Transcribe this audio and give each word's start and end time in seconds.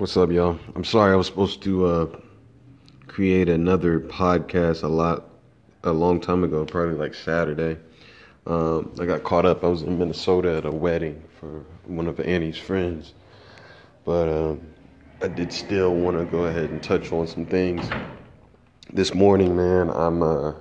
What's 0.00 0.16
up, 0.16 0.30
y'all? 0.30 0.58
I'm 0.74 0.82
sorry 0.82 1.12
I 1.12 1.16
was 1.16 1.26
supposed 1.26 1.60
to 1.64 1.84
uh, 1.84 2.06
create 3.06 3.50
another 3.50 4.00
podcast 4.00 4.82
a 4.82 4.88
lot, 4.88 5.28
a 5.84 5.92
long 5.92 6.22
time 6.22 6.42
ago, 6.42 6.64
probably 6.64 6.94
like 6.94 7.12
Saturday. 7.12 7.78
Um, 8.46 8.94
I 8.98 9.04
got 9.04 9.24
caught 9.24 9.44
up. 9.44 9.62
I 9.62 9.66
was 9.66 9.82
in 9.82 9.98
Minnesota 9.98 10.56
at 10.56 10.64
a 10.64 10.70
wedding 10.70 11.22
for 11.38 11.66
one 11.84 12.06
of 12.06 12.18
Annie's 12.18 12.56
friends, 12.56 13.12
but 14.06 14.26
um, 14.30 14.62
I 15.20 15.28
did 15.28 15.52
still 15.52 15.94
want 15.94 16.16
to 16.16 16.24
go 16.24 16.44
ahead 16.44 16.70
and 16.70 16.82
touch 16.82 17.12
on 17.12 17.26
some 17.26 17.44
things. 17.44 17.86
This 18.94 19.12
morning, 19.12 19.54
man, 19.54 19.90
I'm 19.90 20.22
uh, 20.22 20.54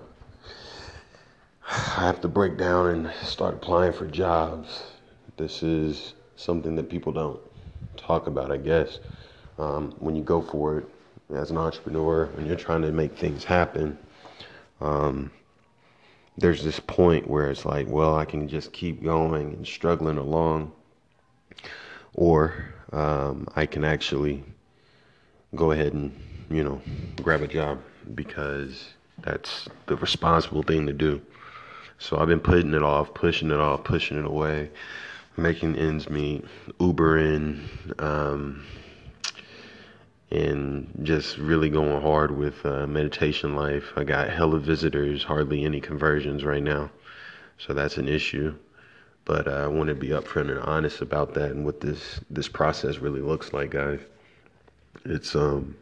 I 1.66 2.06
have 2.06 2.20
to 2.20 2.28
break 2.28 2.58
down 2.58 2.88
and 2.88 3.14
start 3.24 3.54
applying 3.54 3.94
for 3.94 4.06
jobs. 4.06 4.84
This 5.38 5.64
is 5.64 6.14
something 6.36 6.76
that 6.76 6.90
people 6.90 7.14
don't 7.14 7.40
talk 7.96 8.28
about, 8.28 8.52
I 8.52 8.58
guess. 8.58 9.00
Um, 9.60 9.94
when 10.00 10.16
you 10.16 10.24
go 10.24 10.42
for 10.42 10.80
it 10.80 10.86
as 11.36 11.52
an 11.52 11.58
entrepreneur, 11.58 12.28
when 12.28 12.46
you're 12.46 12.56
trying 12.56 12.82
to 12.84 12.92
make 12.94 13.18
things 13.18 13.44
happen, 13.44 13.98
um, 14.80 15.30
there's 16.38 16.64
this 16.64 16.80
point 16.80 17.30
where 17.30 17.52
it's 17.52 17.66
like, 17.66 17.88
well, 17.90 18.16
I 18.16 18.24
can 18.24 18.48
just 18.48 18.72
keep 18.72 19.04
going 19.04 19.54
and 19.54 19.68
struggling 19.68 20.18
along, 20.18 20.72
or 22.14 22.74
um, 22.94 23.48
I 23.58 23.66
can 23.66 23.84
actually 23.84 24.44
go 25.56 25.72
ahead 25.72 25.92
and, 25.92 26.18
you 26.50 26.64
know, 26.64 26.82
grab 27.22 27.42
a 27.42 27.48
job 27.48 27.80
because 28.16 28.94
that's 29.22 29.68
the 29.88 29.98
responsible 29.98 30.64
thing 30.64 30.88
to 30.88 30.94
do. 30.94 31.22
So 31.98 32.18
I've 32.18 32.30
been 32.30 32.40
putting 32.40 32.74
it 32.74 32.84
off, 32.84 33.14
pushing 33.14 33.52
it 33.52 33.60
off, 33.60 33.84
pushing 33.84 34.18
it 34.18 34.26
away, 34.26 34.70
making 35.36 35.76
ends 35.76 36.10
meet, 36.10 36.46
Ubering, 36.80 37.60
um, 38.02 38.64
and 40.32 40.92
just 41.04 41.38
really 41.38 41.70
going 41.70 42.02
hard 42.02 42.38
with 42.38 42.64
uh, 42.66 42.86
meditation 42.86 43.56
life. 43.56 43.92
I 43.96 44.04
got 44.04 44.30
hella 44.30 44.60
visitors, 44.60 45.24
hardly 45.24 45.66
any 45.66 45.82
conversions 45.82 46.44
right 46.44 46.62
now, 46.62 46.92
so 47.58 47.74
that's 47.74 47.98
an 47.98 48.08
issue. 48.08 48.56
But 49.26 49.48
uh, 49.48 49.64
I 49.64 49.68
want 49.68 49.90
to 49.90 49.96
be 49.96 50.10
upfront 50.10 50.50
and 50.50 50.60
honest 50.60 51.02
about 51.02 51.34
that 51.36 51.52
and 51.52 51.66
what 51.66 51.82
this 51.82 52.20
this 52.30 52.48
process 52.48 52.98
really 52.98 53.22
looks 53.22 53.54
like, 53.54 53.72
guys. 53.72 54.00
It's 55.06 55.36
um, 55.36 55.76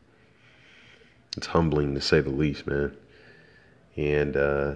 it's 1.36 1.48
humbling 1.48 1.94
to 1.95 2.02
say 2.02 2.22
the 2.22 2.30
least, 2.30 2.67
man. 2.67 2.95
And 3.95 4.38
uh, 4.38 4.76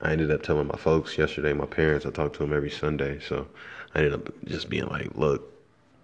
I 0.00 0.12
ended 0.12 0.30
up 0.30 0.42
telling 0.42 0.66
my 0.66 0.76
folks 0.76 1.16
yesterday, 1.18 1.52
my 1.52 1.66
parents. 1.66 2.06
I 2.06 2.10
talk 2.10 2.32
to 2.34 2.38
them 2.40 2.52
every 2.52 2.70
Sunday, 2.70 3.20
so 3.20 3.46
I 3.94 3.98
ended 3.98 4.14
up 4.14 4.32
just 4.46 4.68
being 4.68 4.86
like, 4.86 5.14
"Look, 5.14 5.52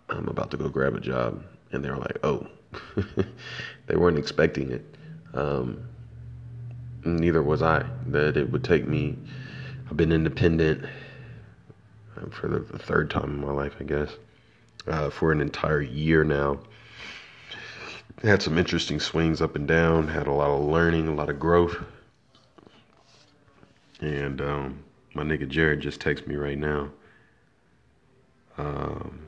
I'm 0.09 0.28
about 0.28 0.50
to 0.53 0.56
go 0.56 0.69
grab 0.69 0.95
a 0.95 1.00
job," 1.00 1.43
and 1.73 1.84
they 1.84 1.91
were 1.91 1.98
like, 1.98 2.19
"Oh." 2.23 2.47
they 3.87 3.97
weren't 3.97 4.19
expecting 4.19 4.71
it. 4.71 4.85
Um, 5.35 5.87
neither 7.05 7.43
was 7.43 7.63
I. 7.63 7.85
That 8.09 8.37
it 8.37 8.51
would 8.51 8.65
take 8.65 8.87
me. 8.87 9.17
I've 9.89 9.97
been 9.97 10.13
independent 10.13 10.85
um, 12.17 12.31
for 12.31 12.49
the, 12.49 12.61
the 12.61 12.79
third 12.79 13.11
time 13.11 13.31
in 13.31 13.41
my 13.41 13.53
life, 13.53 13.75
I 13.81 13.85
guess, 13.85 14.11
uh, 14.87 15.11
for 15.11 15.33
an 15.33 15.41
entire 15.41 15.81
year 15.81 16.25
now. 16.25 16.59
Had 18.23 18.43
some 18.43 18.57
interesting 18.59 18.99
swings 18.99 19.43
up 19.43 19.57
and 19.57 19.69
down. 19.69 20.09
Had 20.09 20.27
a 20.27 20.33
lot 20.33 20.51
of 20.51 20.65
learning, 20.65 21.07
a 21.09 21.15
lot 21.15 21.29
of 21.29 21.39
growth. 21.39 21.77
And 24.01 24.41
um, 24.41 24.85
my 25.15 25.23
nigga 25.23 25.49
Jared 25.49 25.81
just 25.81 26.01
texts 26.01 26.27
me 26.27 26.37
right 26.37 26.59
now. 26.59 26.91
Um, 28.59 29.27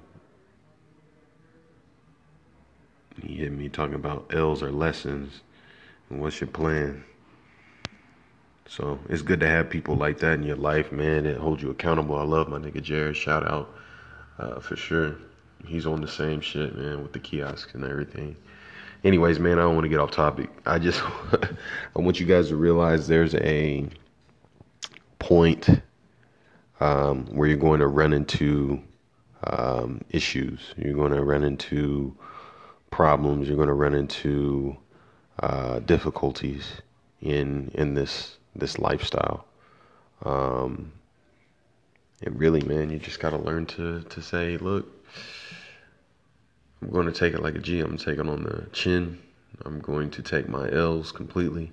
He 3.23 3.37
hit 3.37 3.53
me 3.53 3.69
talking 3.69 3.95
about 3.95 4.33
L's 4.35 4.63
or 4.63 4.71
lessons 4.71 5.43
and 6.11 6.21
what's 6.21 6.41
your 6.41 6.49
plan. 6.49 7.05
So 8.67 8.99
it's 9.09 9.23
good 9.23 9.41
to 9.41 9.49
have 9.49 9.71
people 9.71 9.97
like 9.97 10.19
that 10.19 10.35
in 10.35 10.43
your 10.43 10.57
life, 10.57 10.93
man, 10.93 11.25
that 11.25 11.39
hold 11.39 11.63
you 11.63 11.71
accountable. 11.71 12.19
I 12.19 12.23
love 12.23 12.49
my 12.49 12.59
nigga 12.59 12.83
Jared. 12.83 13.17
Shout 13.17 13.49
out 13.49 13.75
uh, 14.39 14.61
for 14.61 14.77
sure. 14.77 15.17
He's 15.67 15.87
on 15.87 16.01
the 16.01 16.09
same 16.09 16.41
shit, 16.41 16.77
man, 16.77 17.03
with 17.03 17.13
the 17.13 17.19
kiosks 17.19 17.75
and 17.75 17.85
everything. 17.85 18.37
Anyways, 19.05 19.39
man, 19.39 19.59
I 19.59 19.63
don't 19.63 19.75
want 19.75 19.85
to 19.85 19.89
get 19.89 20.01
off 20.01 20.11
topic. 20.11 20.51
I 20.67 20.79
just 20.79 21.01
I 21.33 22.01
want 22.01 22.21
you 22.21 22.27
guys 22.27 22.49
to 22.49 22.57
realize 22.57 23.09
there's 23.09 23.35
a 23.37 23.89
point 25.19 25.69
um, 26.81 27.27
where 27.27 27.49
you're 27.49 27.57
going 27.57 27.81
to 27.81 27.87
run 27.87 28.13
into 28.13 28.83
um, 29.45 30.03
issues. 30.11 30.61
You're 30.77 30.95
going 30.95 31.13
to 31.13 31.25
run 31.25 31.43
into 31.43 32.17
problems, 32.91 33.49
you're 33.49 33.57
going 33.57 33.69
to 33.69 33.75
run 33.75 33.95
into 33.95 34.77
uh, 35.41 35.81
difficulties 35.81 36.65
in 37.21 37.71
in 37.75 37.95
this 37.95 38.37
this 38.55 38.79
lifestyle. 38.79 39.47
Um, 40.25 40.93
and 42.23 42.39
really, 42.39 42.63
man, 42.63 42.91
you 42.91 42.99
just 42.99 43.21
got 43.21 43.31
to 43.31 43.39
learn 43.39 43.67
to 43.67 44.03
to 44.03 44.23
say, 44.23 44.57
look, 44.57 44.87
I'm 46.83 46.91
going 46.91 47.07
to 47.07 47.13
take 47.13 47.35
it 47.35 47.43
like 47.43 47.55
a 47.55 47.61
G. 47.61 47.81
I'm 47.81 47.97
taking 47.97 48.29
on 48.29 48.43
the 48.43 48.67
chin. 48.73 49.19
I'm 49.65 49.81
going 49.81 50.11
to 50.11 50.23
take 50.23 50.49
my 50.49 50.71
L's 50.71 51.13
completely. 51.13 51.73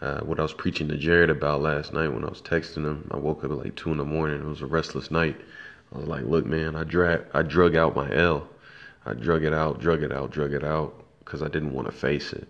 Uh, 0.00 0.20
what 0.20 0.40
I 0.40 0.42
was 0.42 0.52
preaching 0.52 0.88
to 0.88 0.96
Jared 0.96 1.30
about 1.30 1.62
last 1.62 1.92
night 1.92 2.08
when 2.08 2.24
I 2.24 2.28
was 2.28 2.42
texting 2.42 2.84
him, 2.84 3.08
I 3.12 3.16
woke 3.16 3.44
up 3.44 3.52
at 3.52 3.58
like 3.58 3.76
two 3.76 3.92
in 3.92 3.98
the 3.98 4.04
morning. 4.04 4.40
It 4.40 4.46
was 4.46 4.60
a 4.60 4.66
restless 4.66 5.12
night. 5.12 5.40
I 5.94 5.98
was 5.98 6.08
like, 6.08 6.24
look, 6.24 6.44
man, 6.44 6.74
I 6.74 6.82
drag, 6.82 7.22
I 7.32 7.42
drug 7.42 7.76
out 7.76 7.94
my 7.94 8.12
L. 8.12 8.48
I 9.04 9.14
drug 9.14 9.44
it 9.44 9.52
out, 9.52 9.80
drug 9.80 10.02
it 10.02 10.12
out, 10.12 10.30
drug 10.30 10.52
it 10.52 10.64
out 10.64 11.04
because 11.20 11.42
I 11.42 11.48
didn't 11.48 11.72
want 11.72 11.86
to 11.86 11.92
face 11.92 12.32
it. 12.32 12.48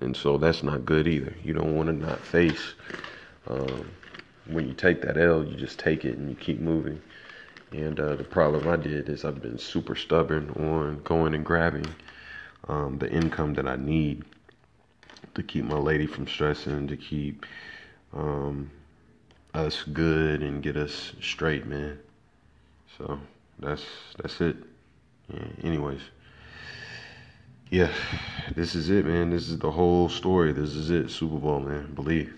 And 0.00 0.16
so 0.16 0.38
that's 0.38 0.62
not 0.62 0.84
good 0.86 1.06
either. 1.06 1.34
You 1.44 1.52
don't 1.52 1.76
want 1.76 1.88
to 1.88 1.92
not 1.92 2.20
face. 2.20 2.74
Um, 3.48 3.90
when 4.46 4.66
you 4.66 4.74
take 4.74 5.02
that 5.02 5.16
L, 5.16 5.44
you 5.44 5.56
just 5.56 5.78
take 5.78 6.04
it 6.04 6.16
and 6.16 6.28
you 6.28 6.36
keep 6.36 6.60
moving. 6.60 7.00
And 7.72 8.00
uh, 8.00 8.16
the 8.16 8.24
problem 8.24 8.66
I 8.66 8.76
did 8.76 9.08
is 9.08 9.24
I've 9.24 9.42
been 9.42 9.58
super 9.58 9.94
stubborn 9.94 10.50
on 10.50 11.02
going 11.04 11.34
and 11.34 11.44
grabbing 11.44 11.86
um, 12.68 12.98
the 12.98 13.10
income 13.10 13.54
that 13.54 13.68
I 13.68 13.76
need 13.76 14.24
to 15.34 15.42
keep 15.42 15.64
my 15.64 15.76
lady 15.76 16.06
from 16.06 16.26
stressing, 16.26 16.88
to 16.88 16.96
keep 16.96 17.46
um, 18.12 18.70
us 19.54 19.84
good 19.84 20.42
and 20.42 20.62
get 20.62 20.76
us 20.76 21.12
straight, 21.20 21.66
man. 21.66 21.98
So 22.98 23.20
that's 23.58 23.84
that's 24.20 24.40
it. 24.40 24.56
Anyways, 25.62 26.00
yeah, 27.70 27.92
this 28.54 28.74
is 28.74 28.90
it, 28.90 29.06
man. 29.06 29.30
This 29.30 29.48
is 29.48 29.58
the 29.58 29.70
whole 29.70 30.08
story. 30.08 30.52
This 30.52 30.74
is 30.74 30.90
it. 30.90 31.10
Super 31.10 31.38
Bowl, 31.38 31.60
man. 31.60 31.92
Believe. 31.94 32.34